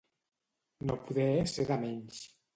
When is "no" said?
0.91-0.95